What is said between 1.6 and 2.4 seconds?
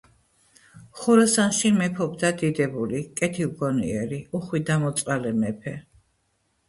მეფობდა